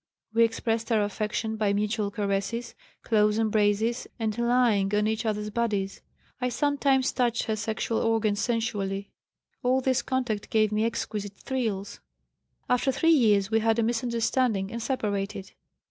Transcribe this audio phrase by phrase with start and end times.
[0.33, 6.01] We expressed our affection by mutual caresses, close embraces and lying on each other's bodies.
[6.41, 9.11] I sometimes touched her sexual organs sensually.
[9.61, 11.99] All this contact gave me exquisite thrills.
[12.67, 15.51] After three years we had a misunderstanding and separated.